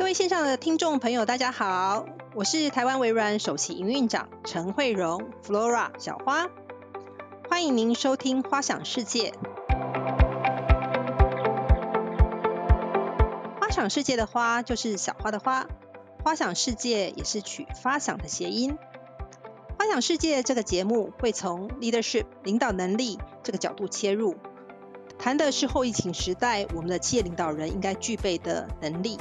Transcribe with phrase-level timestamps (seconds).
[0.00, 6.48] 各位线上的听众朋友，大家好，我是台湾微软首席营运长陈慧荣 （Flora 小花），
[7.50, 9.30] 欢迎您收听《花想世界》。
[13.60, 15.66] 花想世界的花就是小花的花，
[16.24, 18.78] 花想世界也是取发想的谐音。
[19.78, 24.34] 花想世界这个节目会从 leadership 领导能力这个角度切入，
[25.18, 29.18] 谈的是后疫情时代我们的企业领导人应该具备的能力。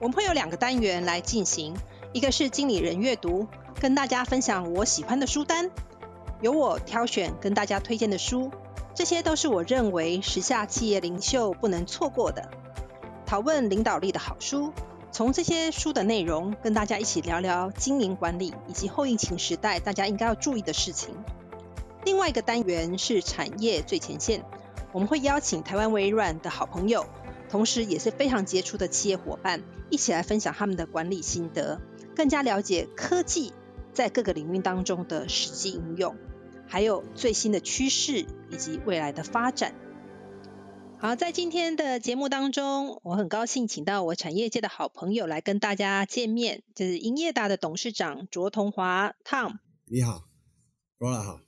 [0.00, 1.74] 我们会有两个单元来进行，
[2.12, 3.46] 一个是经理人阅读，
[3.80, 5.70] 跟大家分享我喜欢的书单，
[6.40, 8.50] 由我挑选跟大家推荐的书，
[8.94, 12.48] 这些都是我认为时下企业领袖不能错过的，
[13.26, 14.72] 讨论领导力的好书。
[15.10, 21.14] 从这些书的内容，跟大家一起聊聊经营管理以及后疫情时代大家应该要注意的事情。
[22.04, 24.44] 另外一个单元是产业最前线，
[24.92, 27.06] 我们会邀请台湾微软的好朋友。
[27.48, 31.80] 同时也是非常杰出的企业伙伴，一起来分享他们的管理心得，
[32.14, 33.52] 更加了解科技
[33.92, 36.16] 在各个领域当中的实际应用，
[36.66, 39.74] 还有最新的趋势以及未来的发展。
[41.00, 49.58] 好，在今天的节目当中，我很高兴请到我产业界的好朋友来跟大家见面，就是英业达的董事长卓同华 Tom。
[49.86, 50.24] 你好
[50.98, 51.47] ，Rola 好。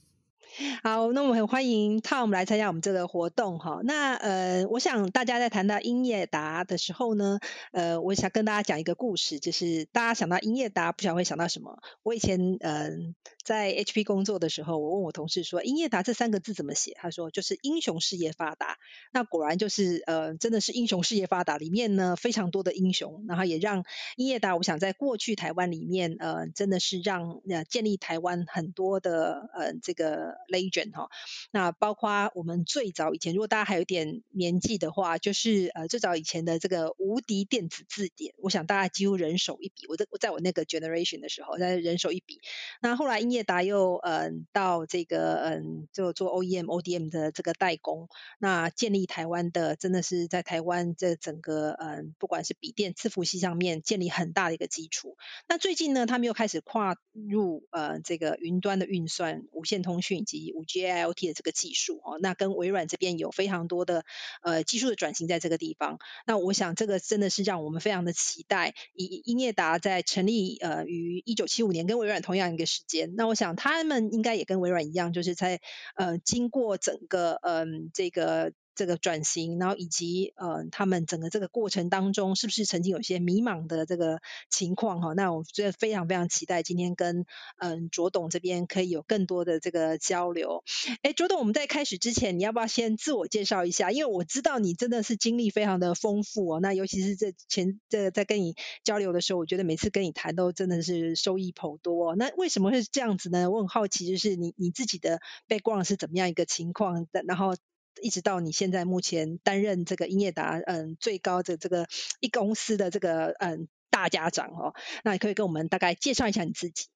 [0.83, 3.81] 好，那我们很欢迎 Tom 来参加我们这个活动哈。
[3.85, 7.39] 那呃，我想大家在谈到英业达的时候呢，
[7.73, 11.79] 呃，我想跟大家讲一个故事，就是大家想到英业达，不晓得会想到什么？
[12.03, 13.15] 我以前嗯。
[13.43, 16.93] 在 HP 工作的时候，我问我同事说“英业达”这三个字怎么写？
[16.97, 18.77] 他说就是“英雄事业发达”。
[19.13, 23.83] 那果然就是呃，真的是英雄事业发达，里面呢非常多的英雄，然后也让
[24.17, 31.09] 英业达，我想在过去台湾里面，呃，真的是让呃建立台湾很多的呃这个 legend 哈。
[31.51, 39.87] 那包括我们最早以前，如果大家还有点年纪的话，就是呃最早以前的这个无敌电子字典，我想大家几乎人手一笔。
[39.89, 42.41] 我在我在我那个 generation 的时候，在人手一笔。
[42.83, 48.09] 那后来英业达又嗯到这个嗯就做 OEM ODM 的这个代工，
[48.39, 55.17] 那建立台湾的真的是在台湾这整个嗯不管是笔电伺服器上面建立很大的一个基础。
[55.49, 62.19] 那最近呢，他们又开始跨入呃这个云端的运算、无线通讯及五 G IoT 的这个技术哦。
[62.21, 64.05] 那跟微软这边有非常多的
[64.43, 65.99] 呃技术的转型在这个地方。
[66.27, 68.75] 那我想这个真的是让我们非常的期待。
[68.95, 73.15] 以英业达在成立呃于一九七五年，跟微软同样一个时间。
[73.17, 75.61] 那我想他们应该也跟微软一样，就是在
[75.97, 78.53] 呃经过整个嗯这个。
[78.81, 85.13] 这个转型，然后以及呃，他们整个这个过程当中，是不是曾经有些迷茫的这个情况哈？
[85.13, 87.27] 那我觉得非常非常期待今天跟
[87.59, 90.65] 嗯卓董这边可以有更多的这个交流。
[91.03, 93.91] 哎，卓董，我们在开始之前，你要不要先自我介绍一下？
[93.91, 96.61] 因为我知道你真的是经历非常的丰富哦。
[96.61, 102.17] 那尤其是这前这在跟你交流的时候，我觉得每次跟你谈都真的是收益颇多。
[102.17, 103.51] 那为什么会是这样子呢？
[103.51, 107.23] 我很好奇，就是你你自己的 background 是怎么样一个情况的？
[107.29, 107.55] 然后。
[108.03, 111.87] 一直到你现在目前担任这个英业达嗯最高的这个
[112.21, 114.75] 一公司的这个嗯大家长哦，
[115.05, 116.87] 那你可以跟我们大概介绍一下你自己。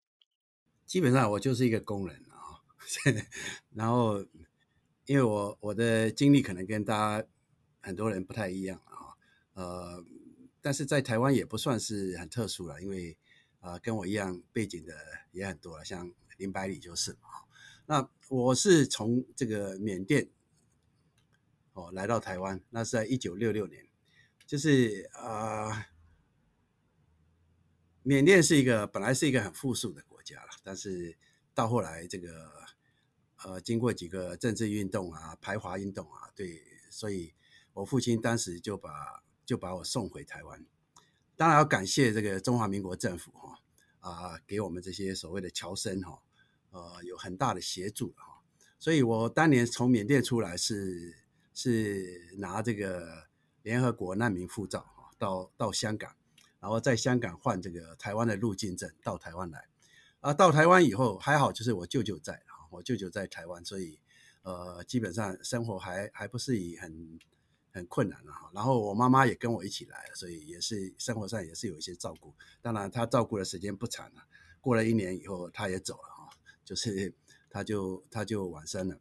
[0.87, 2.63] 基本上我就是一个工人啊，
[3.75, 4.25] 然后
[5.07, 7.27] 因为我我的经历可能跟大家
[7.81, 9.13] 很多人不太一样啊，
[9.55, 10.05] 呃，
[10.63, 13.17] 但是在台湾也不算是很特殊了，因为
[13.61, 14.95] 啊跟我一样背景的
[15.33, 17.29] 也很多了，像林百里就是嘛。
[17.87, 20.29] 那我是从这个缅甸。
[21.75, 23.85] 哦，来到台湾，那是在一九六六年，
[24.47, 25.89] 就是啊，
[28.05, 31.19] 缅甸是一个本来是一个很富庶的国家了，但是
[31.53, 32.49] 到后来这个
[33.45, 37.35] 呃，经过几个政治运动啊、排华运动啊，对，所以
[37.73, 40.65] 我父亲当时就把就把我送回台湾，
[41.35, 43.59] 当然要感谢这个中华民国政府哈
[43.99, 46.23] 啊，给我们这些所谓的侨生哈，
[46.71, 48.45] 呃，有很大的协助哈，
[48.79, 51.24] 所以我当年从缅甸出来是。
[51.55, 53.29] 是拿这个
[53.63, 56.15] 联合国难民护照哈，到到香港，
[56.59, 59.69] 然后在香港换这个台湾的入境证到台湾来，
[60.19, 64.01] 啊，到台湾以后还好，就是我舅舅在啊，我舅舅在台湾，所以
[64.43, 67.21] 呃，基本上生活还还不是以很
[67.71, 68.51] 很困难了哈。
[68.53, 72.35] 然后我妈妈也跟我一起来，所以也是生活上也是有一些照顾。
[72.61, 74.25] 当然，她照顾的时间不长了，
[74.61, 76.29] 过了一年以后，她也走了哈，
[76.65, 77.15] 就是
[77.49, 78.99] 她就她就往生了。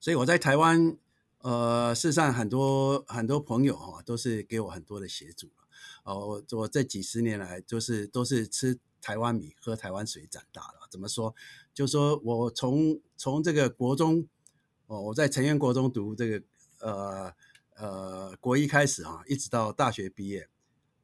[0.00, 0.96] 所以我在台湾。
[1.40, 5.50] 呃，事实上，很多很多朋友哈，都是给我很多的协助
[6.04, 10.78] 哦，我我这几十年来，就是都是吃台湾米、喝台湾水长大的。
[10.90, 11.34] 怎么说？
[11.72, 14.26] 就说我从从这个国中
[14.86, 16.42] 哦，我在成渊国中读这个
[16.80, 17.32] 呃
[17.76, 20.48] 呃国一开始哈，一直到大学毕业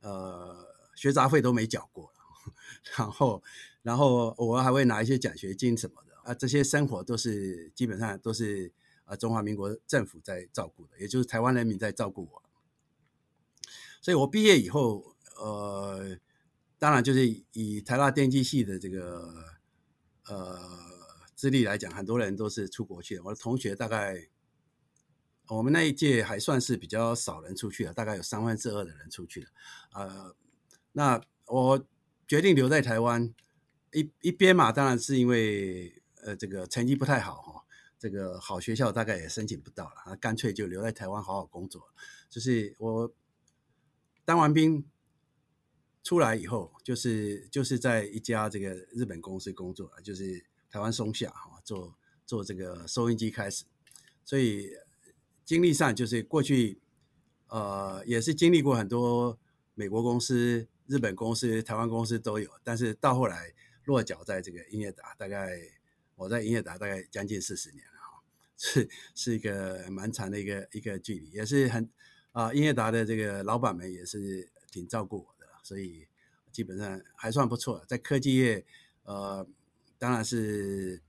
[0.00, 0.66] 呃
[0.96, 2.12] 学杂费都没缴过，
[2.96, 3.42] 然后
[3.82, 8.72] 然后我还会拿一些奖学金什么的啊，这些生活都是基本上都是
[9.04, 12.42] 啊中华民国政府在照顾的，也就是台湾人民在照顾我。
[14.00, 16.16] 所以我毕业以后，呃，
[16.78, 19.32] 当然就是以台大电机系的这个
[20.26, 20.58] 呃
[21.34, 23.22] 资历来讲，很多人都是出国去的。
[23.24, 24.28] 我的同学大概。
[25.48, 29.48] 我们那一届还算是比较少人出去了，大概有三分之二的人出去了。
[29.92, 30.34] 呃，
[30.92, 31.86] 那我
[32.26, 33.34] 决定留在台湾，
[33.92, 37.53] 一一边嘛，当然是因为呃这个成绩不太好哈，
[38.04, 41.88] 这个好学校大概也申请不到了，那干脆就留在台湾好好工作。
[42.28, 43.10] 就是我
[44.26, 44.84] 当完兵
[46.02, 51.96] 出来以后，就是就是在一家这个日本公司工作，就是台湾松下哈，做
[52.26, 53.64] 做这个收音机开始，
[54.22, 54.70] 所以。
[55.46, 56.80] 经历上就是过去，
[57.48, 59.38] 呃，也是经历过很多
[59.74, 63.52] 美国公司、日本公司、台湾公司都有，但是到后来
[63.84, 65.60] 落脚在这个英业达，大概
[66.14, 67.84] 我在英业达大概将近四十年，
[68.64, 71.88] 是是一个蛮长的一个一个距离，也是很
[72.32, 76.08] 啊，英业达的这个老板们也是挺照顾我的，所以
[76.50, 78.64] 基本上还算不错，在科技业，
[79.02, 79.46] 呃，
[79.98, 81.02] 当然是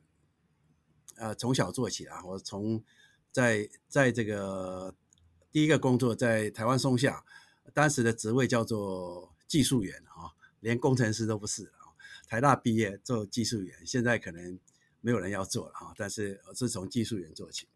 [1.16, 2.84] 呃从小做起啊，我从。
[3.36, 4.96] 在在这个
[5.52, 7.26] 第一个工作在台湾松下，
[7.74, 10.32] 当时的职位叫做技术员啊，
[10.62, 11.92] 连工程师都不是啊。
[12.30, 14.58] 台大毕业做技术员，现在可能
[15.06, 15.94] 没有人要做了哈。
[15.96, 17.68] 但是是从技术员做起，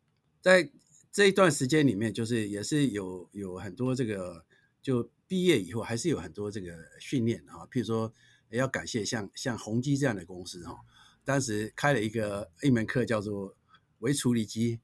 [0.42, 0.72] 在
[1.12, 4.44] 这一段时间里面，就是也是有有很多这个，
[4.82, 7.68] 就毕业以后还是有很多这个训练哈。
[7.72, 8.12] 譬如说
[8.50, 10.80] 也，要感谢像像宏基这样的公司哈，
[11.24, 13.56] 当时开了一个一门课叫做
[14.00, 14.80] 微处理机。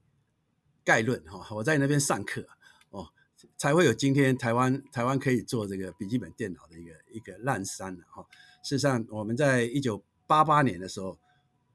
[0.86, 2.46] 概论哈，我在那边上课
[2.90, 3.08] 哦，
[3.56, 8.24] 才会有今天台湾台湾可以做这个笔记本电脑的一个一个烂山了哈。
[8.62, 11.18] 事实上，我们在一九八八年的时候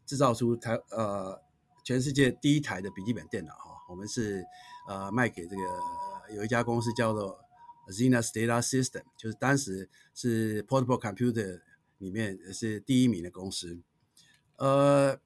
[0.05, 1.41] 制造出台呃
[1.83, 4.43] 全世界第一台的笔记本电脑哈，我们是
[4.87, 7.39] 呃卖给这个有一家公司叫做
[7.89, 11.61] Zenas Data System，就是当时是 Portable Computer
[11.97, 13.79] 里面是第一名的公司，
[14.57, 15.19] 呃。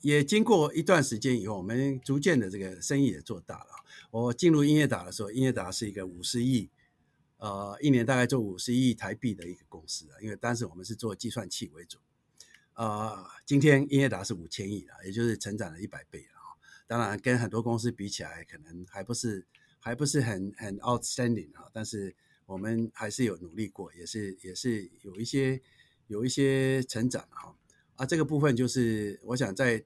[0.00, 3.70] 也经过一段时间以后，我们逐渐的这个生意也做大了。
[4.12, 6.70] 我进入音乐达的时候，音乐达是一个五十亿，
[7.38, 10.14] 呃，一年大概做五十亿台币的一个公司啊。
[10.22, 11.98] 因为当时我们是做计算器为主，
[12.78, 16.54] 呃，今天英业达是五千亿了，也就是成长了一百倍了啊。
[16.86, 19.44] 当然，跟很多公司比起来，可能还不是
[19.80, 21.68] 还不是很很 outstanding 啊。
[21.72, 22.14] 但是
[22.46, 25.60] 我们还是有努力过，也是也是有一些
[26.06, 27.56] 有一些成长哈。
[27.96, 29.84] 啊，这个部分就是我想在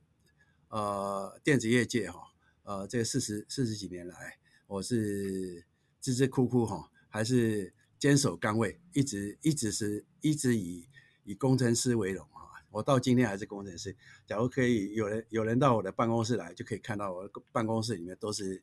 [0.68, 2.20] 呃电子业界哈，
[2.64, 4.36] 呃这四十四十几年来，
[4.66, 5.64] 我是
[6.02, 10.86] 孜孜哭哭哈，还是坚守岗位，一直一直是一直以
[11.24, 12.41] 以工程师为荣啊。
[12.72, 13.94] 我到今天还是工程师。
[14.26, 18.62] 假如可以有人有人到我的办公室来，就可以看到我的办公室里面都是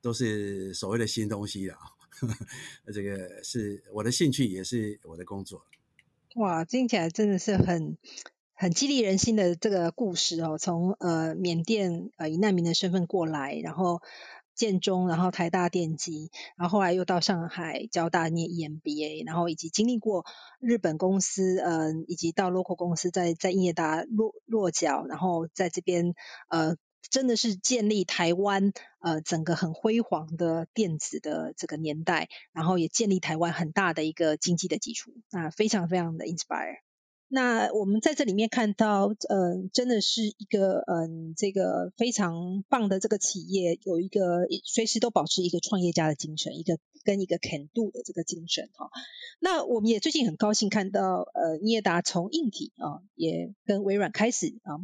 [0.00, 1.80] 都是所谓的新东西了啊。
[2.94, 5.64] 这个是我的兴趣，也是我的工作。
[6.36, 7.96] 哇，听起来真的是很。
[8.60, 14.02] 很激励人心的这个故事哦，从呃缅甸呃以难民的身份过来，然后
[14.58, 20.26] 建中，然后台大电机，然后后来又到上海交大念 EMBA，然后以及经历过
[20.58, 26.14] 日本公司，嗯，以及到 local 公司在在英业达落落脚，然后在这边
[26.48, 26.76] 呃
[27.08, 36.87] 真的是建立台湾呃整个很辉煌的电子的这个年代，然后也建立台湾很大的一个经济的基础，那非常非常的 inspire。
[37.30, 48.88] 那我们在这里面看到，嗯，真的是一个，嗯，这个非常棒的这个企业，有一个随时都保持一个创业家的精神，一个跟一个 can do 的这个精神哈。
[49.40, 54.80] 那我们也最近很高兴看到，呃，尼业达从硬体啊，也跟微软开始啊。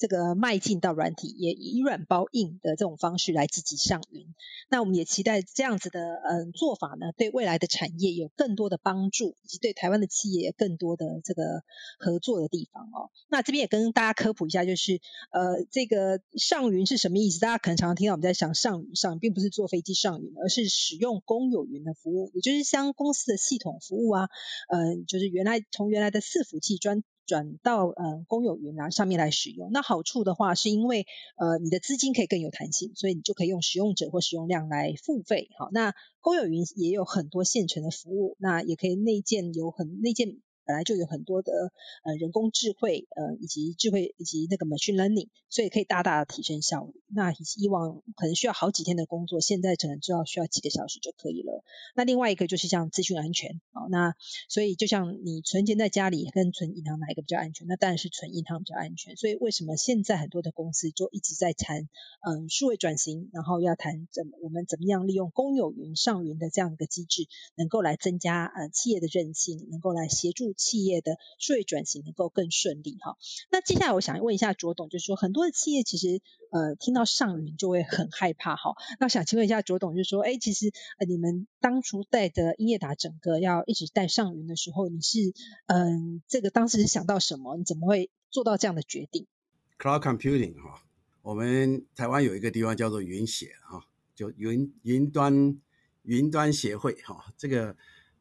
[0.00, 4.34] 这个迈进到软体，也以软包硬的这种方式来积极上云。
[4.70, 11.62] 那我们也期待这样子的嗯做法呢，对未来的产业有更多的帮助，以及对台湾的企业更多的这个
[11.98, 13.10] 合作的地方哦。
[13.28, 15.02] 那这边也跟大家科普一下，就是
[15.32, 17.38] 呃这个上云是什么意思？
[17.38, 24.28] 大家可能常常听到我们在想上云上，并不是坐飞机上云，而是使用公有云的服务，也就是将公司的系统服务啊，
[24.70, 27.04] 嗯，就是原来从原来的伺服器专。
[27.30, 31.06] 转到呃公有云啊上面来使用，那好处的话是因为
[31.36, 35.48] 呃你的资金可以更有弹性，所以你就可以用使用者或使用量来付费。
[35.56, 40.38] 好，那公有云也有很多现成的服务，那也可以内建有很内建
[40.70, 41.50] 本来就有很多的
[42.04, 46.92] 呃人工智慧呃以及智慧以及那个 machine learning，所以可以大大的提升效率。
[47.08, 51.64] 那以往可能需要好几天的工作，现在可能就要需要几个小时就可以了。
[51.96, 54.14] 那另外一个就是像资讯安全啊，那
[54.48, 57.66] 所以就像你存钱在家里跟存银行哪一个比较安全？
[57.66, 59.16] 那当然是存银行比较安全。
[59.16, 61.88] 所以为什么现在很多的公司就一直在谈
[62.20, 73.16] 嗯数位转型，然后要谈怎么我们怎么样利用公有云上云的这样一个机制，能够来增加呃企业的韧性，能够来协助企业的数位转型能够更顺利哈。
[73.50, 78.74] 那接下来我想问一下卓董，就是说很多的企业其实呃听到上云就会很害怕哈。
[78.98, 85.18] 那想请问一下卓董，就是说哎其实呃你们当初带的英业达整个要一直带上云的时候，你是
[85.66, 87.56] 嗯这个当时是想到什么？
[87.56, 89.26] 你怎么会做到这样的决定
[89.78, 90.82] ？Cloud computing 哈，
[91.22, 95.58] 我们台湾有一个地方叫做云协哈，就云云端
[96.02, 97.74] 云端协会哈，这个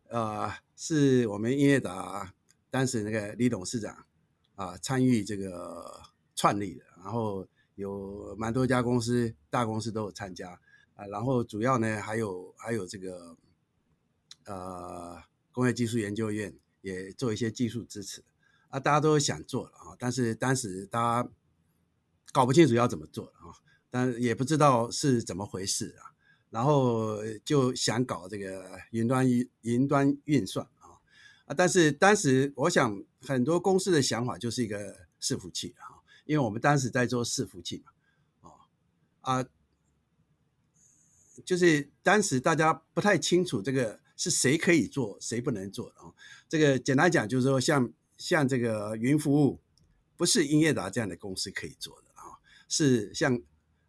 [0.10, 2.34] 呃是我们英业达
[2.70, 4.06] 当时那个李董事长
[4.56, 6.01] 啊参与这个
[6.36, 10.60] 创立的，然后有蛮多家公司大公司都有参加
[10.96, 13.38] 啊，然后主要呢还有还有这个
[14.46, 18.24] 呃工业技术研究院也做一些技术支持。
[18.70, 21.30] 啊，大家都想做了啊，但是当时大家
[22.32, 23.50] 搞不清楚要怎么做啊，
[23.89, 26.09] 但也不知道是怎么回事啊，
[26.50, 31.01] 然后就想搞这个云端云云端运算啊
[31.46, 38.50] 啊，但是当时我想很多公司的想法就是一个伺服器啊，因为我们当时在做伺服器嘛，
[39.22, 39.46] 啊啊，
[41.46, 46.13] 就是当时大家不太清楚这个是谁可以做，谁不能做啊，
[46.48, 47.91] 这个简单讲就是说像。
[48.20, 49.62] 像这个云服务，
[50.18, 52.36] 不是英业达这样的公司可以做的啊，
[52.68, 53.41] 是像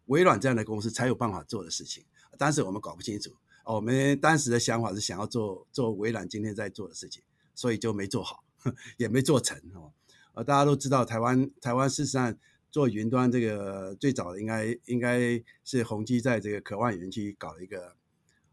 [0.05, 2.05] 微软这样的公司才有办法做的事情。
[2.41, 3.29] 当时我们搞不清楚，
[3.65, 7.21] 我们当时的想法是想要做做微软今天在做的事情，
[7.53, 8.43] 所以就没做好，
[8.97, 9.93] 也没做成哦。
[10.33, 12.35] 呃，大家都知道，台湾台湾事实上
[12.71, 17.95] 做云端这个最早的应该应该是宏基在这个渴望园区搞了一个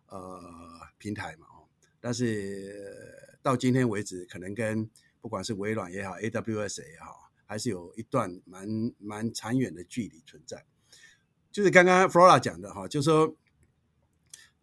[0.09, 0.39] 呃
[0.99, 1.65] 平台嘛哦，
[1.99, 3.09] 但是
[3.41, 4.87] 到今天为止，可能跟
[5.23, 8.69] 不管是微软也好，AWS 也好，还是有一段蛮
[8.99, 10.67] 蛮长远的距离存在。
[11.51, 13.35] 就是刚刚 Flora 讲的哈，就是说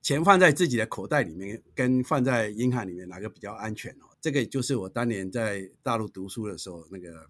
[0.05, 4.05] 钱放在自己的口袋里面，跟放在银行里面哪个比较安全哦？
[4.21, 7.25] 这个就是我当年在大陆读书的时候，那个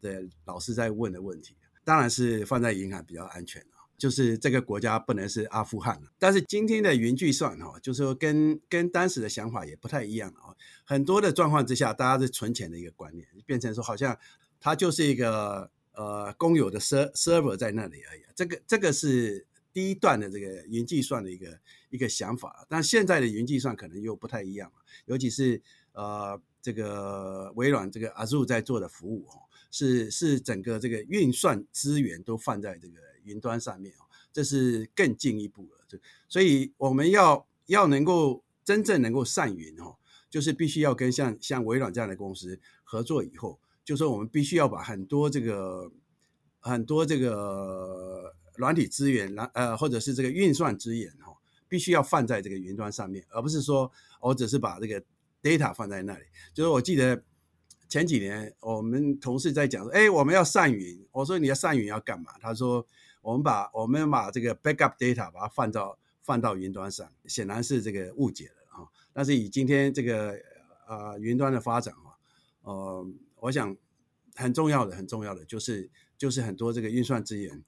[0.00, 1.56] 的老师在问的问题。
[1.82, 3.60] 当然是放在银行比较安全
[3.98, 10.54] 就是这个国家不能是阿富汗了，但是今天的云计算哈，就是说跟跟当时的想法也不太一样啊。
[10.84, 14.16] 很多的状况之下，大家是存钱的一个观念，变成说好像
[14.60, 18.22] 它就是一个呃公有的 ser server 在那里而已。
[18.36, 21.58] 这个这个是第一段的这个云计算的一个
[21.90, 25.60] 一个想法，但现在的云计算可能又不太一样了，尤其是
[25.92, 33.00] 呃这个微软这个 Azure 在做的服务哦，是是整个这个运算资源都放在这个。
[33.24, 34.02] 云端上面哦，
[34.32, 35.84] 这是更进一步了。
[35.86, 35.96] 这
[36.28, 39.94] 所以我们要要能够真正能够上云哦，
[40.28, 45.92] 就是必须要跟像像微软这样的公司合作以后，就说我们必须要把很多这个
[46.58, 51.36] 很多这个软体资源，然呃或者是这个运算资源哈，
[51.68, 53.90] 必须要放在这个云端上面，而不是说
[54.20, 55.02] 我只是把这个
[55.42, 56.24] data 放在那里。
[56.52, 57.22] 就是我记得
[57.88, 62.32] 前几年我们同事在讲说，哎，我们要上云，我说你要上云要干嘛？
[62.40, 62.86] 他说。
[63.22, 68.82] 我们把我们把这个 backup data 把它放到放到云端上，显然是这个误解了啊。
[69.12, 70.36] 但是以今天这个
[70.88, 72.18] 呃云端的发展啊，
[72.62, 73.06] 呃，
[73.36, 73.76] 我想
[74.34, 77.62] 很重要的很重要的就是就是很多这个运算资源，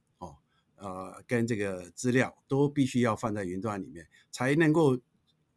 [0.76, 4.98] 呃，跟这个资料都必须要放在云端里面，才能够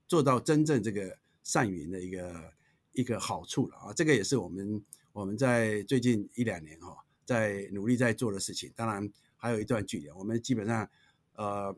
[0.08, 2.54] 做到真正这个上云的一个
[2.94, 3.94] 一个好处了啊。
[3.94, 4.84] 这个也是我们
[5.14, 8.72] 我们在最近一两年哈，在努力在做的事情。
[8.76, 9.12] 当然。
[9.40, 10.90] 还有一段距离，我们基本上，
[11.36, 11.74] 呃，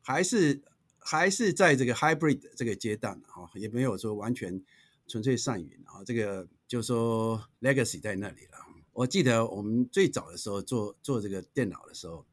[0.00, 0.60] 还是
[0.98, 4.60] 还是在这个 hybrid 这个阶段啊，也没有说完全
[5.06, 6.02] 纯粹上云啊。
[6.04, 8.58] 这个就说 legacy 在那里了。
[8.92, 12.26] 我记得我们最早的时候做做这个电脑的时候，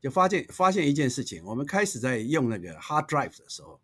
[0.00, 3.80] 就发现发现一件事情，我们开始在用那个 hard drive 的时候，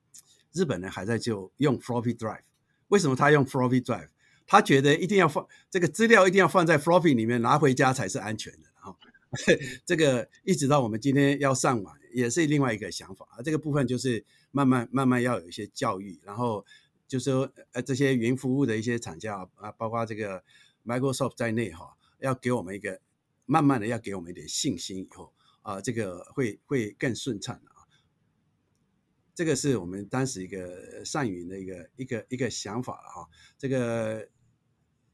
[0.52, 2.42] 日本人还在就用 floppy drive。
[2.88, 4.08] 为什么他用 floppy drive？
[4.46, 8.94] 他觉得一定要放这个资料一定要放在 floppy 里面拿回家才是安全的啊。
[9.86, 13.42] 这个一直到我们今天要上网，也是另外一个想法啊。
[13.42, 16.64] 这个部分就是慢慢慢慢要有一些教育，然后
[17.08, 20.44] 就是说，呃，这些云服务的一些厂家啊，包括这个
[20.84, 23.00] Microsoft 在内哈，要给我们一个
[23.46, 25.32] 慢慢的要给我们一点信心，以后
[25.64, 27.82] 啊，这个会会更顺畅的啊。
[29.34, 33.28] 这个是我们当时一个上云的一个一个一个想法了哈。
[33.58, 34.28] 这个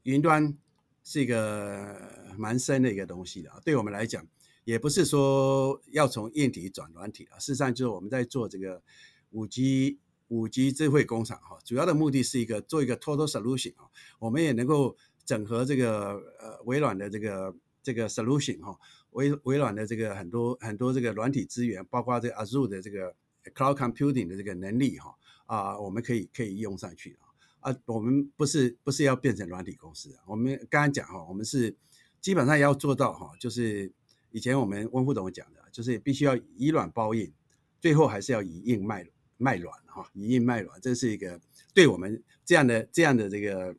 [0.03, 0.55] 云端
[1.03, 4.27] 是一个蛮深的一个东西的啊，对我们来讲，
[4.63, 7.39] 也不是说要从硬体转软体啊。
[7.39, 8.83] 事实上，就是我们在做这个
[9.31, 13.89] 五 G 五 G 智慧工厂哈，主要的目的是一个做一个 total solution 啊，
[14.19, 18.77] 我们也能够整合这个呃微软的这个这个 solution 哈，
[19.11, 23.15] 微微软的这个很多很多这个软体资源，包括这 Azure 的这个
[23.55, 25.15] cloud computing 的这个能力哈
[25.45, 27.31] 啊，我们可以可以用上去啊。
[27.61, 31.75] 啊，我们不是不是要变成软体公司，我们刚刚讲哈，我们是
[32.19, 33.93] 基本上要做到哈，就是
[34.31, 37.31] 以前我们温副总讲的，就是必须要以软包硬，
[37.79, 41.39] 最后还是要以硬卖卖软哈，以硬卖软，这是一个
[41.71, 43.75] 对我们这样的这样的这个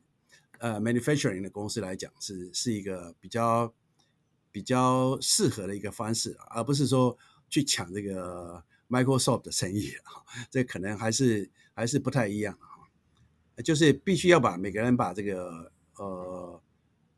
[0.59, 3.73] 呃 manufacturing 的公司来讲，是是一个比较
[4.53, 7.17] 比较适合的一个方式，而不是说
[7.49, 12.87] 去抢这个 Microsoft 的生意啊，这可能还是还是不太一样啊。
[13.63, 16.61] 就是必须要把每个人把这个呃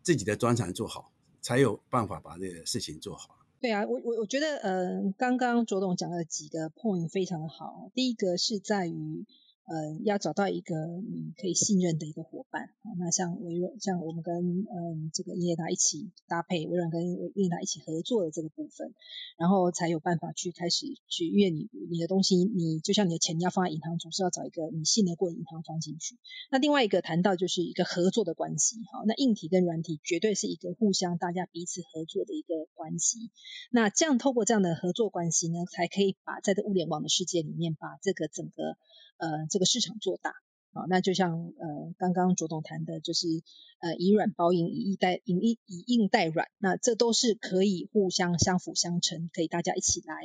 [0.02, 1.12] 自己的专长做好，
[1.42, 3.38] 才有办法把这个事情做好。
[3.62, 7.92] 对啊，我我我觉得呃，刚刚卓董讲了几个 point 非常的好。
[7.94, 9.26] 第一个是在于。
[9.66, 12.70] 呃，要找到一个你可以信任的一个伙伴。
[13.00, 17.02] 那像微软，像我们跟嗯这个英业达一起搭配，微软跟
[17.34, 18.94] 英业达一起合作的这个部分，
[19.38, 26.20] 然后才有办法去开始去，因为你你的东西，你就像你的钱你要放在银行，总是要找一个你信得过的银行放进去。
[26.52, 33.32] 那另外一个谈到就是一个合作的关系，好，那硬体跟软体绝对是一个互相大家彼此合作的一个关系。
[33.72, 38.78] 那这样透过这样的合作关系呢，才可以把在这物联网的世界里面，把这个整个
[39.18, 40.34] 呃，这个市场做大，
[40.74, 43.28] 好，那就像呃刚刚卓董谈的，就是
[43.80, 50.16] 呃以软包硬，以硬代以硬以硬代软，那这都是可以互相相辅相成，可以大家一起来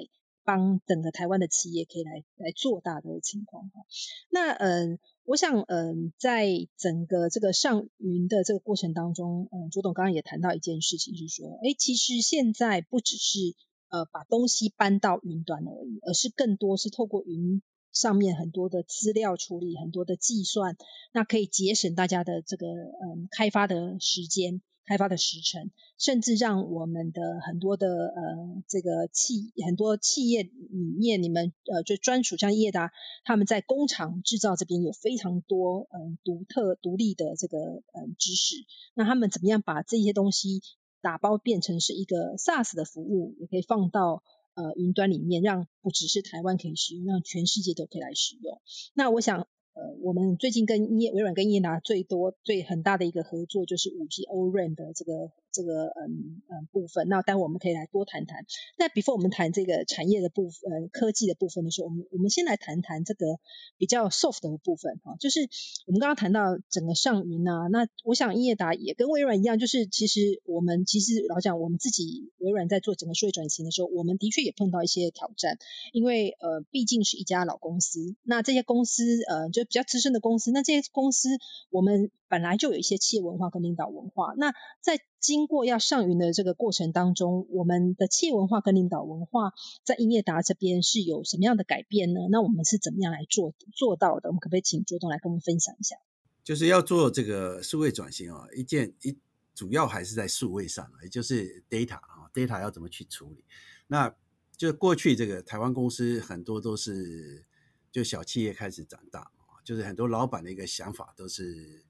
[0.42, 3.84] 帮整个台湾的企业可以来来做大的情况哈。
[4.28, 13.54] 那呃，我想呃在整个这个上云的这个过程当中，嗯，卓董刚刚也谈到一件事情是说，哎，其实现在不只是
[13.90, 17.62] 呃把东西搬到云端而已，而是更多是透过云。
[17.92, 20.76] 上面很多的资料处理，很多的计算，
[21.12, 30.50] 那可以节省大家的这个嗯开发的时间、开发的时程，甚至让我们的很多的呃这个企很多企业里
[30.98, 32.92] 面，你们呃就专属像业达，
[33.24, 38.54] 他们在工厂制造这边有非常多嗯独特独立的这个嗯知识，
[38.94, 40.62] 那他们怎么样把这些东西
[41.02, 44.22] 打包变成是一个 SaaS 的服务，也可以放到。
[44.54, 48.60] 呃，云端里面让不只是台湾可以使用，让全世界都可以来使用。
[48.94, 49.48] 那我想。
[49.80, 57.08] 呃，我们最近跟业微软跟业达最多最很大的一个合作就是五 G O-RAN 的这个这个嗯嗯部分。
[57.08, 58.44] 那待会我们可以来多谈谈。
[58.76, 63.40] 那 before 我们谈这个产业的部分，呃，科技的部分的时候，我们我们先来谈谈这个
[63.78, 65.48] 比较 soft 的部分哈，就是
[65.86, 75.56] 我们刚刚谈到整个上云啊，那我想业达也跟微软一样，就是其实我们其实老讲我们自己微软在做整个数位转型的时候，我们的确也碰到一些挑战，
[75.94, 79.69] 因为呃毕竟是一家老公司，那这些公司呃就。
[79.70, 81.28] 比较资深的公司，那这些公司
[81.70, 84.34] 我们本来就有一些企业文化跟领导文化。
[84.36, 89.52] 那在经过要上云的这个过程当中，我们的企业文化跟领导文化
[89.84, 92.22] 在英业达这边是有什么样的改变呢？
[92.32, 94.28] 那我们是怎么样来做做到的？
[94.28, 95.94] 我们可不可以请朱东来跟我们分享一下？
[96.42, 99.16] 就是要做这个数位转型啊，一件一
[99.54, 103.44] 主要还是在数位上，也就是 data 啊，data 要怎么去处理？
[103.86, 104.12] 那
[104.56, 107.44] 就过去这个台湾公司很多都是
[107.92, 109.30] 就小企业开始长大。
[109.70, 111.84] 就是很多老板的一个想法都是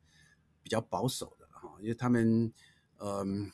[0.62, 2.53] 比较保守的哈，因为他们
[2.99, 3.51] 嗯，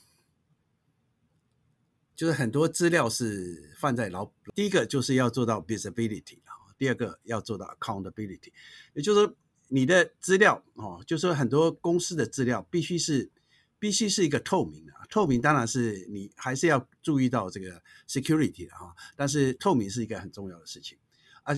[2.17, 8.53] 就是很多资料是放在老第一个就是要做到 visibility 啊，第二个要做到 accountability，
[8.95, 9.37] 也就是说
[9.69, 13.31] 你的资料哦，就是说很多公司的资料必须是
[13.79, 20.99] 必须是一个透明的，透明当然是你还是要注意到这个 security 的哈，但是透明是一个很重要的事情，
[21.45, 21.57] 啊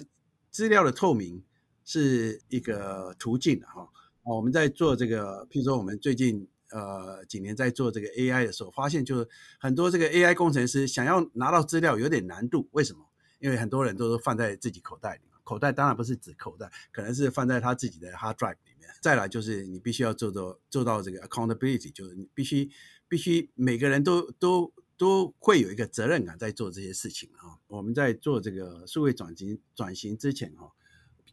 [0.51, 1.43] 资料的透明。
[1.89, 3.89] 是一个途径哈，
[4.23, 9.27] 我们在做这个，譬如说我们最近呃几年在做这个 AI 的时候，发现就是
[9.59, 13.01] 很多这个 AI 工程师想要拿到资料有点难度，为什么？
[13.39, 18.91] 因为很多人都是放在自己口袋里，口袋当然不是指口袋，可能是放在他自己的 hard drive 里面。
[19.01, 22.69] 再来就是你必须要做到做到这个 accountability，就是你必须
[23.09, 27.59] 必须每个人都都都会有一个责任感在做这些事情哈。
[27.67, 30.71] 我们在做这个数位转型转型之前哈。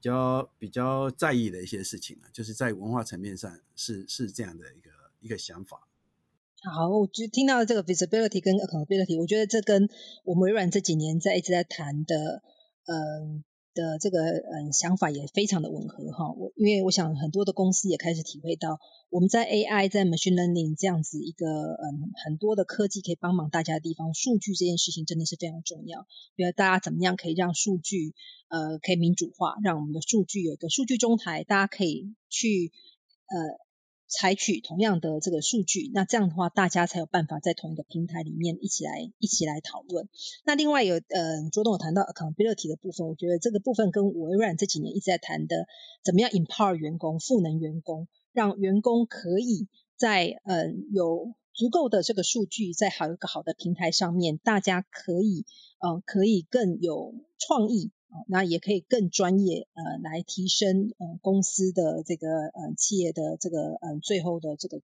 [0.06, 5.88] 比较比较在意的一些事情啊，就是在文化层面上是是这样的一个一个想法。
[6.62, 9.90] 好，我就听到这个 visibility 跟 accountability，我觉得这跟
[10.24, 12.44] 我们微软这几年在一直在谈的，
[12.86, 13.44] 嗯，
[13.76, 16.32] 的这个嗯想法也非常的吻合哈。
[16.32, 18.80] 我因为我想很多的公司也开始体会到，
[19.12, 26.08] 我们在 AI 在 machine learning 这样子一个嗯很多的科技可以帮忙大家的地方，数据这件事情真的是非常重要。
[26.36, 28.16] 比如大家怎么样可以让数据
[28.48, 32.72] 呃可以民主化，让我们的数据有一个数据中台，大家可以去
[33.28, 33.65] 呃。
[34.18, 40.08] 采取同样的这个数据，那这样的话，大家才有办法在同一个平台里面一起来一起来讨论。
[40.46, 45.68] 那另外有呃，卓董有谈到 accountability 的部分，我觉得这个部分跟微软这几年一直在谈的，
[46.04, 55.46] 怎么样 empower 员工、赋能员工，让员工可以在呃有足够的这个数据，在好一个好的平台上面，大家可以
[55.80, 57.92] 呃可以更有创意。
[58.28, 64.78] 那也可以更专业，呃，来提升呃公司的这个呃企业的这个呃最后的这个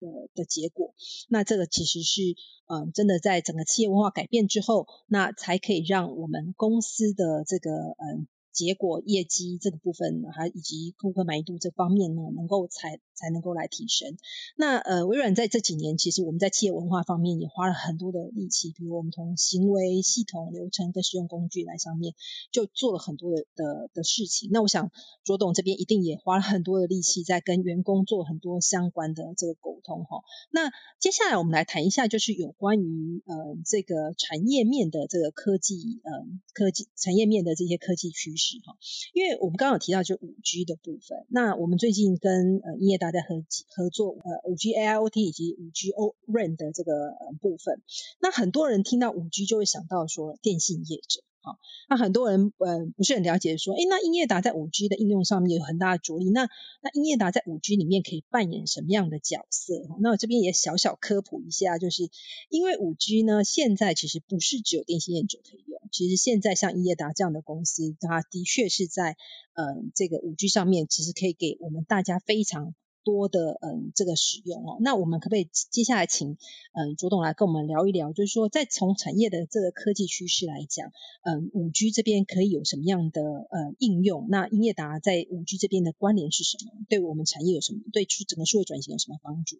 [0.00, 0.94] 的的结果。
[1.28, 2.22] 那这个其实是
[2.66, 8.28] 嗯真的在整个企业文化改变之后，那才可以让我们公司的这个嗯。
[8.58, 14.16] 结果、业绩这个部分，还以及顾客满意度这方面呢，能够才才能够来提升。
[14.56, 22.14] 那呃，微软在这几年，其实我们在企业文化方面也花了很多的力气，比如我们从行为系统、流程跟使用工具来上面，
[22.50, 24.50] 就做了很多的的的事情。
[24.52, 24.90] 那我想
[25.22, 30.22] 卓董这边一定也花了很多的力气，在跟员工做很多相关的这个沟通哈。
[30.50, 38.47] 那接下来我们来谈一下，就是有关于呃这个产业面的这个科技呃科技产业面的这些科技趋势。
[38.64, 38.76] 哈，
[39.12, 43.44] 因为我们刚刚有提到就五 G 的部分，那我们最近跟呃音乐大在合
[43.76, 47.82] 合作呃五 G AIoT 以及五 G O RAN 的这个呃部分，
[48.20, 51.22] 那很多人听到五 G 就会想到说电信业者。
[51.40, 51.56] 好，
[51.88, 56.48] 那很多人呃不是很了解，说，哎，那英业达在五 G 的应用上面有很大的着力，那
[56.82, 59.74] 那英业达在五 G 里面可以扮演什么样的角色？
[60.00, 62.10] 那我这边也小小科普一下，就是
[62.48, 69.16] 因为五 G 呢，现在其实不是只有电信业者可以用，其实现在像英业达这样的公司，它的确是在
[69.54, 72.74] 嗯这个五 G 上面，其实可以给我们大家非常。
[73.08, 76.36] 多的嗯，这个使用哦，那我们可不可以接下来请
[76.74, 80.92] 嗯卓董来跟我们聊一聊，就是说在从产业的这个科技趋势来讲，
[81.22, 84.26] 嗯，五 G 这边可以有什么样的呃应用？
[84.28, 86.72] 那英业达在五 G 这边的关联是什么？
[86.90, 87.80] 对我们产业有什么？
[87.92, 89.58] 对整个数位转型有什么帮助？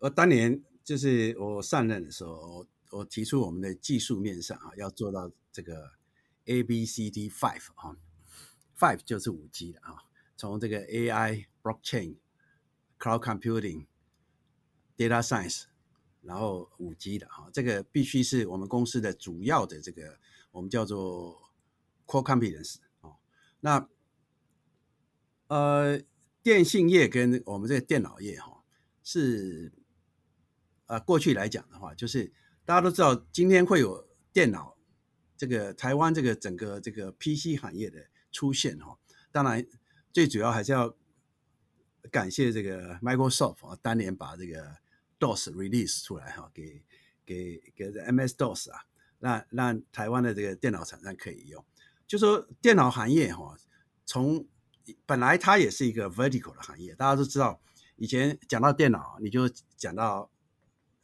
[0.00, 5.92] 呃，当年就是我上任的时候，我提出我们的技术面上啊，要做到这个
[6.44, 7.96] A B C D Five 啊
[8.78, 9.94] ，Five 就是五 G 的啊，
[10.36, 12.16] 从这个 AI Blockchain。
[13.04, 13.84] Cloud Computing、
[14.96, 15.64] Data Science，
[16.22, 20.18] 然后五 G 的哈，这个必须是我们公司的主要的这个
[20.52, 21.52] 我们叫做
[22.06, 23.16] Core Competence 哦。
[23.60, 23.86] 那
[25.48, 26.00] 呃，
[26.42, 28.64] 电信业跟我们这个电脑业哈，
[29.02, 29.70] 是
[30.86, 32.32] 呃过去来讲的话，就是
[32.64, 34.78] 大家都知道，今天会有电脑
[35.36, 38.98] 这个台湾这个整个这个 PC 行业的出现哈，
[39.30, 39.66] 当然
[40.10, 40.96] 最主要还是要。
[42.10, 44.76] 感谢这个 Microsoft 啊，当年把这个
[45.18, 46.82] DOS release 出来哈，给
[47.24, 48.84] 给给 MS DOS 啊，
[49.18, 51.64] 让让台湾的这个电脑厂商可以用。
[52.06, 53.56] 就说电脑行业哈，
[54.04, 54.46] 从
[55.06, 57.60] 本来它也是一个 vertical 的行业，大家都知道，
[57.96, 60.30] 以前讲到电脑，你就讲到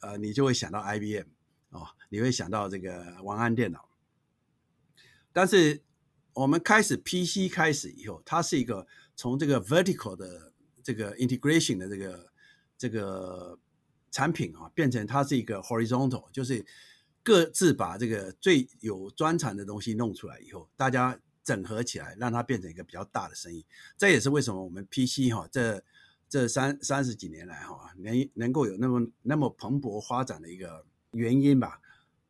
[0.01, 1.27] 呃，你就会想到 IBM
[1.71, 3.89] 哦，你会想到这个王安电脑。
[5.33, 5.83] 但是
[6.35, 8.87] 我们开始 PC 开始以后，它是一个
[9.17, 12.33] 从这个 vertical 的这个 integration 的这个
[12.77, 13.59] 这个
[14.11, 16.65] 产品啊，变成它是一个 horizontal，就是
[17.23, 23.65] 各自把这个最有专长的东西弄出来以后，大家整合起来，让它变成一个比较大的生意。
[23.97, 25.83] 这也是为什么我们 PC 哈，这
[26.29, 31.81] 这三三十几年来哈，能能够有那么那么蓬勃发展的一个原因吧。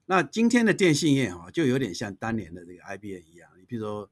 [0.06, 4.10] 那今天的电信业哈，就有点像当年的这个 IBM 一样，你比如说，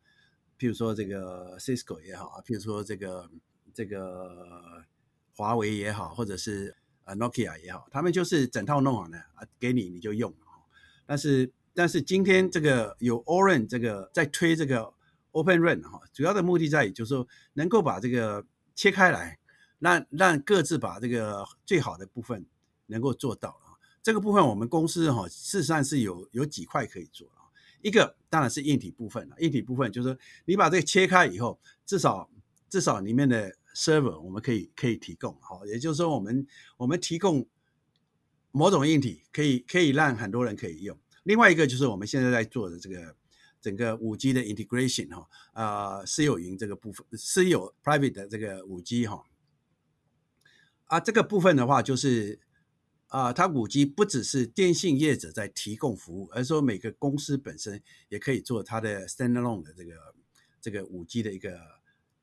[0.59, 3.29] 譬如说这个 Cisco 也好啊，譬如说这个。
[3.75, 4.85] 这个
[5.37, 10.35] 华为也好，或者是呃 Nokia 也好，他们就是整套弄好了啊，给你你就用。
[11.07, 14.93] 但是但是今天这个有 o r a n 这个在推这个
[15.31, 19.39] Open RAN 哈，主要的目的在于就是说能够把这个切开来，
[19.79, 22.45] 让让各自把这个最好的部分
[22.87, 23.79] 能够做到啊。
[24.03, 27.49] 这个部分我们公司哈事实上是有有几块可以做啊。
[27.81, 32.29] 一个当然是硬体部分了，硬体部分就是说你把这个切开以后，至少
[32.69, 37.47] 至少里面的 server 我们可以可以提供，好，也就是说我们我们提供
[38.51, 40.99] 某种硬体，可以可以让很多人可以用。
[41.23, 43.15] 另外一个就是我们现在在做的这个
[43.61, 49.25] 整个五 G 的 integration 哈，啊私有云这个部分，私有 private 的这个五 G 哈，
[50.87, 52.41] 啊这个部分的话就是
[53.09, 59.93] 啊它五 G 不只是电信业者在提供服务，而是说每个公司本身也可以做它的 standalone 的这个
[60.61, 61.61] 这个五 G 的一个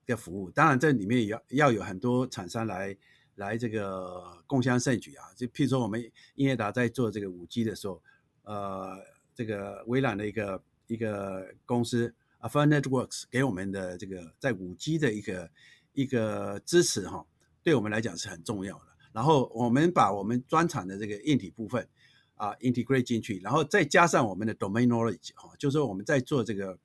[0.06, 0.50] 的服务。
[0.52, 2.96] 当然，这里面也要要有很多厂商来
[3.36, 5.26] 来这个共襄盛举啊。
[5.36, 6.00] 就譬如说，我们
[6.36, 8.02] 英业达在做这个五 G 的时候，
[8.44, 8.98] 呃，
[9.34, 15.50] 这个微软的一个一个公司 a f i n Networks 给我们的这个在五 G 的一个
[15.94, 17.26] 一个支持哈，
[17.64, 18.86] 对我们来讲是很重要的。
[19.12, 21.88] 然后我们把我们专产的这个硬体部分
[22.36, 26.78] 啊 integrate 进去，然后再加上我们的 domain knowledge 哈，就是说我们在做这个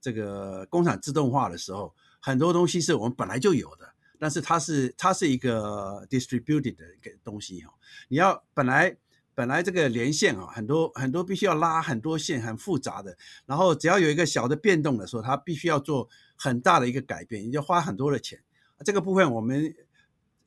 [0.00, 7.74] 这个工厂自动化的时候，很多东西是我们本来就有的，但是它是它是一个 distributed 的一个东西哈。
[8.08, 8.96] 你要本来
[9.34, 18.42] 本来这个连线啊，很多很多必须要拉很多线，很复杂的，然后只要有一个小的变动的时候，它必须要做很大的一个改变，也就花很多的钱。
[18.84, 19.74] 这个部分我们。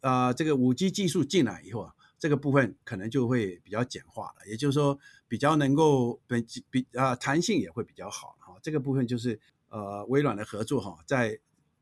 [0.02, 8.56] 啊，这个五 G 技术进来以后啊，这个部分可能就会比较简化了，也就是说比较能够比比啊弹性也会比较好哈。
[8.62, 9.38] 这个部分就是
[9.70, 11.38] 呃微软的合作哈，在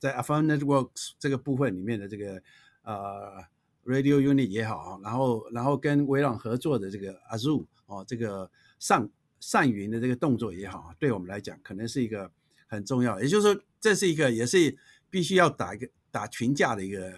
[0.05, 2.41] 在 a f f i n Networks 这个部分里面的这个
[2.83, 3.43] 呃
[3.85, 12.31] Radio Unit 也好，然后然后跟微软合作的这个 Azure 哦，这个上上云的这个动作也好，对我们来讲可能是一个
[12.67, 14.77] 很重要，也就是说这是一个也是
[15.09, 17.13] 必须要打一个打群架的一个。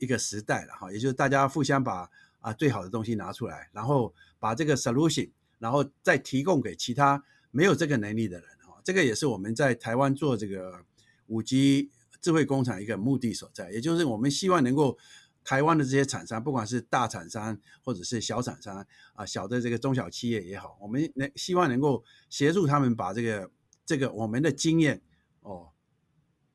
[0.00, 5.28] 一个时代了哈，也就是大家互相把啊最好的东西拿出来，然后把这个 solution，
[5.58, 8.80] 然后再提供给其他没有这个能力的人哈。
[8.84, 10.84] 这个也是我们在台湾做这个
[11.26, 14.98] 五 G 智慧工厂一个目的所在，也就是我们希望能够
[15.44, 23.50] 台湾的这些厂商，不管是大厂商或者是小厂商啊，小的这个中小企业也好，我们能希望能够协助他们把这个
[23.86, 25.02] 这个我们的经验
[25.40, 25.70] 哦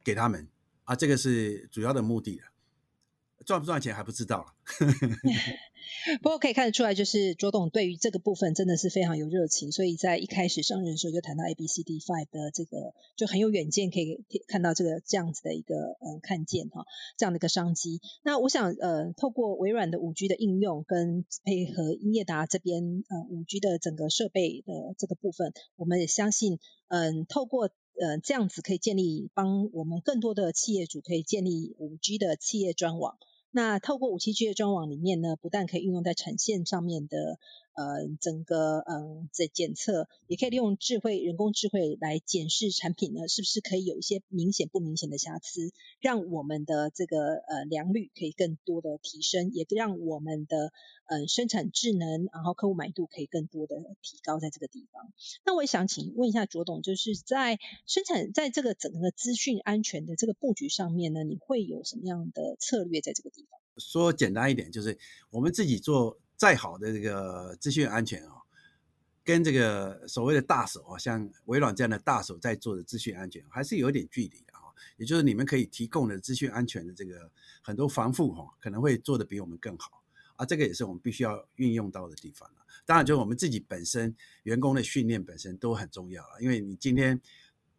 [0.03, 0.47] 给他们。
[0.85, 2.47] 啊，这个是主要的目的了。
[3.45, 4.53] 赚不赚钱还不知道了，
[6.21, 16.85] 不过可以看得出来，就是卓董对于这个部分真的是非常有热情，所以在一开始上任的时候就谈到 A B C D Five 的这个就很有远见，可以看到这个这样子的一个呃看见哈
[17.17, 18.01] 这样的一个商机。
[18.23, 27.69] 那我想呃透过微软的五 G 的应用跟配合英业达这边呃五 G 的整个设备的这个部分，我们也相信嗯透过。
[28.01, 33.19] 呃，这样子可以建立帮我们更多的企业主可以建立五 G 的企业专网。
[33.55, 37.37] 那透过五 G 企业专网里面呢，不但可以运用在产线上面的。
[37.75, 50.71] 呃，整个嗯在检测，也可以利用智慧人工智慧来检视产品呢，是不是可以有一些明显不明显的瑕疵，让我们的这个呃良率可以更多的提升，也让我们的
[51.07, 55.11] 嗯生产智能，然后客户满意度可以更多的提高在这个地方。
[55.43, 57.57] 那我也想请问一下卓董，就是在
[57.87, 63.59] 生产在这个整个资讯安全的这个布局上面呢，你会有什么样的策略在这个地方？
[63.77, 64.99] 说简单一点，就是
[65.31, 66.19] 我们自己做。
[66.35, 68.41] 再好的这个资讯安全啊，
[69.23, 74.59] 跟这个所谓的大手啊，像微软这样的大手在做的资讯安全，还是有点距离的啊。
[74.97, 80.03] 也就是你们可以提供的资讯安全的这个很多防护哈，可能会做的比我们更好
[80.35, 80.45] 啊。
[80.45, 82.65] 这个也是我们必须要运用到的地方了。
[82.85, 87.19] 当然，就我们自己本身员工的训练本身都很重要了，因为你今天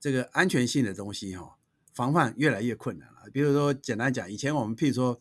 [0.01, 1.57] 这个安全性的东西哈，
[1.93, 3.29] 防范越来越困难了。
[3.33, 5.21] 比如说，简单讲，以前我们譬如说，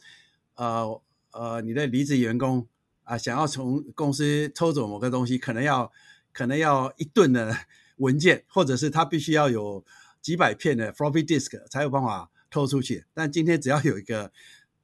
[0.56, 2.66] 呃呃，你的离职员工。
[3.04, 5.92] 啊，想要从公司偷走某个东西，可能要
[6.32, 7.54] 可能要一顿的
[7.98, 9.86] 文件，或者是他必须要有
[10.22, 13.06] 几百片的 floppy disk 才有办法偷出去。
[13.14, 14.32] 但今天只要有一个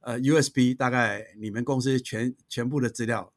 [0.00, 3.32] 呃 USB，大概你们公司全全部的资料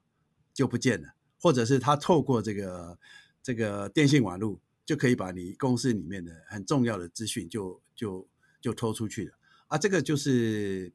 [0.53, 2.99] 就不见了，或者是他透过这个
[3.41, 8.27] 这个电信网络就可以把你公司里面的很重要的资讯就就
[8.59, 9.33] 就偷出去了。
[9.67, 10.91] 啊，这个就是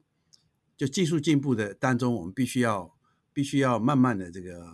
[0.77, 2.95] 就技术进步的当中，我们必须要。
[3.33, 4.65] 必须要慢慢的这个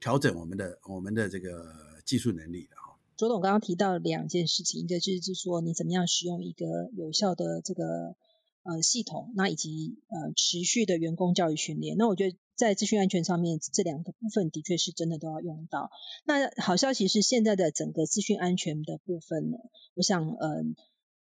[0.00, 1.72] 调整我们的我们的这个
[2.04, 2.98] 技术能力的哈。
[3.16, 8.16] 卓总刚刚提到两件事情，一个就是说你怎么样使用一个有效的这个
[8.64, 11.96] 呃系统，那以及呃持续的员工教育训练。
[11.96, 15.90] 那我觉得在资讯安全上面这两个部分的确是真的都要用到。
[16.24, 19.58] 那好消息是现在的整个资讯安全的部分呢，
[19.94, 20.74] 我想嗯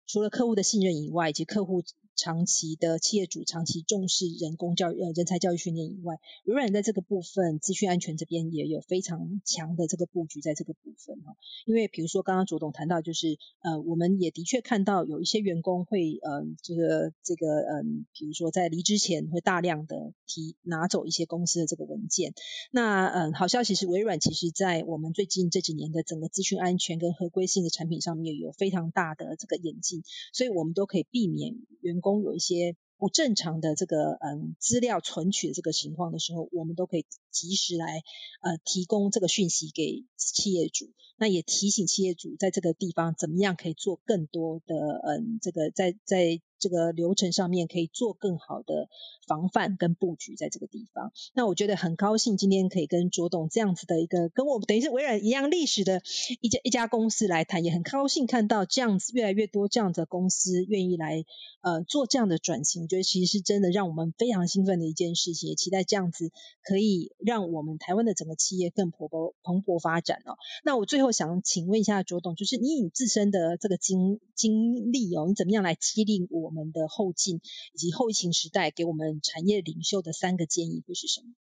[0.07, 1.83] 除了客户的信任以外，以及客户。
[2.15, 11.35] 长期的企业主长期重视人工教育呃人才教育训练以外，微软在这个部分资讯安全这边也有非常强的这个布局在这个部分哈。
[11.65, 22.33] 因为比如说刚刚卓董谈到，就是呃我们也的确看到有一些员工会呃这个这个嗯，比如说在离职前会大量的提拿走一些公司的这个文件。
[22.71, 38.03] 那嗯好消息是微软其实在我们最近这几年的整个资讯安全跟合规性的产品上面有非常大的这个演进，所以我们都可以避免员工有一些不正常的这个嗯资料存取的这个情况的时候，我们都可以及时来
[38.41, 46.41] 呃提供这个讯息给企业主，那也提醒企业主在这个地方怎么样可以做更多的嗯这个在在。
[46.59, 48.89] 这个流程上面可以做更好的
[49.27, 51.11] 防范跟布局在这个地方。
[51.33, 56.01] 那我觉得很高兴今天可以跟卓董这样子的一个跟我等于是微软一样历史的
[56.41, 61.25] 一家一家公司来谈，也很高兴看到这样子越来越多这样的公司愿意来
[61.61, 62.83] 呃做这样的转型。
[62.83, 66.31] 我觉得其实是真的让我们非常兴奋的一件事情，也期待这样子
[66.63, 70.37] 可以让我们台湾的整个企业更蓬勃蓬勃发展哦。
[70.63, 76.44] 那我最后想请问一下卓董，就是你以自身的这个经经历哦，你怎么样来激励我？
[76.45, 77.41] 我们的后进
[77.73, 81.33] 以及后疫情时代，给我们产业领袖的三个建议会是什么？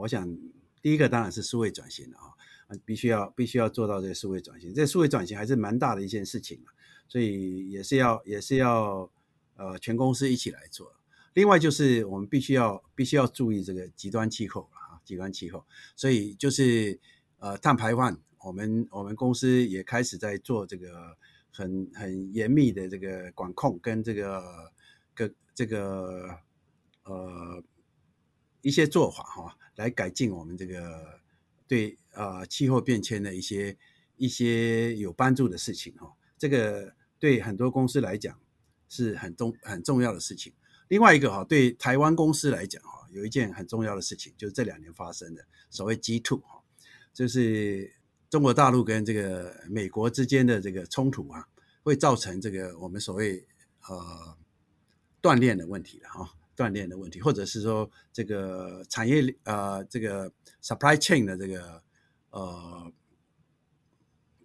[0.00, 0.38] 我想
[0.80, 2.32] 第一个当然是数位转型了啊，
[2.86, 4.72] 必须要必须要做到这个数位转型。
[4.72, 6.58] 这数位转型还是蛮大的一件事情
[7.06, 9.10] 所以也是要也是要
[9.56, 10.90] 呃全公司一起来做。
[11.34, 15.64] 另外就是我们必须要必须要注意这个极端气候啊，极端气候。
[15.94, 16.98] 所以就是
[17.38, 21.16] 呃碳排放，我们我们公司也开始在做这个。
[21.56, 24.70] 很很严密的这个管控跟这个
[25.14, 26.38] 个这个
[27.04, 27.64] 呃
[28.60, 31.18] 一些做法哈，来改进我们这个
[31.66, 33.78] 对呃气候变迁的一些
[34.18, 36.14] 一些有帮助的事情哈。
[36.36, 38.38] 这个对很多公司来讲
[38.90, 40.52] 是很重很重要的事情。
[40.88, 46.62] 另外一个哈，对台湾公司来讲哈，有一件很重要的事情，就是这两年发生的所谓 G two 哈，
[47.14, 47.94] 就是。
[48.36, 51.48] 中国大陆跟这个美国之间的这个冲突啊，
[51.82, 53.42] 会造成这个我们所谓
[53.88, 54.36] 呃
[55.22, 60.30] 锻炼的问题了哈，锻炼的问题，或者是说这个产业呃这个
[60.62, 61.82] supply chain 的这个
[62.28, 62.92] 呃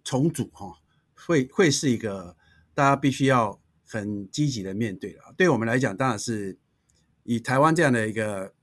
[0.02, 0.72] 重组哈，
[1.14, 2.34] 会会是一个
[2.72, 5.20] 大家必须要很积极的面对的。
[5.36, 6.58] 对我们来讲，当然是
[7.24, 8.54] 以台湾这样的一个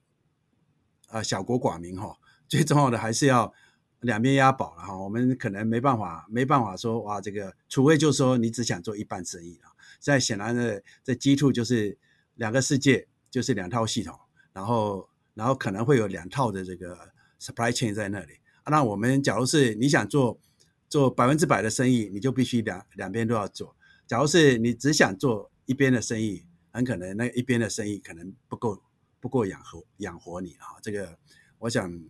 [1.10, 3.54] 呃小国寡民哈，最重要的还是要。
[4.02, 9.72] 两边押宝了哈，我们可能没办法，没办法说哇，这个除非就是说你只想做一半生意啊。
[10.00, 11.98] 在显然的，这 G two 就是
[12.36, 14.18] 两个世界，就是两套系统，
[14.54, 18.36] 然后然后可能会有两套的这个 supply chain 在那里。
[18.68, 20.40] 那我们假如是你想做
[20.88, 23.76] 做百分之百的生意，你就必须两两边都要做。
[24.08, 28.82] 假如是你只想做一边的生意，很可能那一边的生意可能不够
[29.20, 30.80] 不够养活养活你啊。
[30.82, 31.18] 这个
[31.58, 32.02] 我想。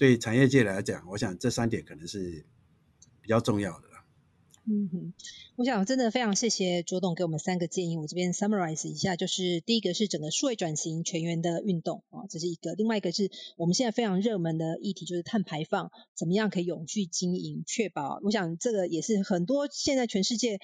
[0.00, 2.46] 对产业界来讲，我想这三点可能是
[3.20, 3.94] 比较重要的了。
[4.64, 5.12] 嗯哼，
[5.56, 18.20] 我想真的非常谢谢卓董给我们三个建议，我这边 summarize 一下，就是第一个是整个数位转型全员的运动啊，这是一个；另外一个是我们现在非常热门的议题，就是碳排放怎么样可以永续经营，确保。
[18.24, 20.60] 我想这个也是很多现在全世界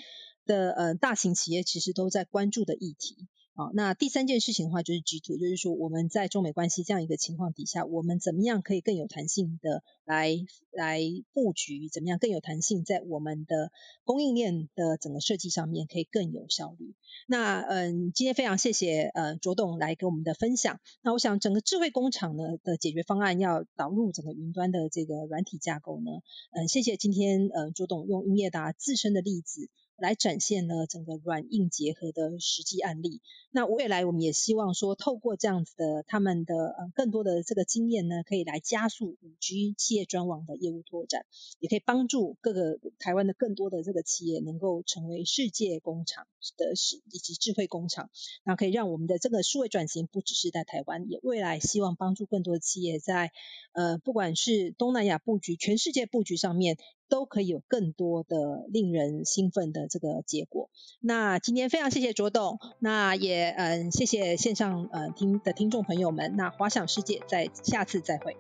[0.47, 3.29] 的呃大型企业其实都在关注的议题。
[3.59, 10.37] 好，那第三件事情的话就是 G two，就是说我们在中美关系这样一个情况底下，我们怎么样可以更有弹性的来
[10.73, 11.01] 来
[11.33, 13.73] 布局，怎么样更有弹性在我们的
[14.05, 16.95] 供应链的整个设计上面可以更有效率。
[17.27, 20.79] 那嗯，今天非常谢谢呃卓董来给我们的分享。
[21.01, 29.71] 那我想整个智慧工厂呢的解决方案要导入整个云端的这个软体架构呢，嗯，谢谢今天呃卓董用英业达自身的例子。
[29.99, 33.21] 来展现呢整个软硬结合的实际案例。
[33.51, 41.25] 那未来我们也希望说，透过这样子的他们的呃更多的这个经验呢，可以来加速五 G 企业专网的业务拓展，
[41.59, 46.27] 也可以帮助各个台湾的更多的这个企业能够成为世界工厂
[46.59, 48.11] 的是以及智慧工厂。
[48.45, 53.33] 那可以让我们的这个数位转型不只是在台湾，也未来希望帮助更多的企业在
[53.73, 56.77] 呃不管是东南亚布局、全世界布局上面。
[57.09, 60.71] 都可以有更多的令人兴奋的这个结果。
[61.01, 66.35] 那今天非常谢谢卓董，那也嗯谢谢线上呃听的听众朋友们。
[66.37, 68.37] 那华想世界在下次再会。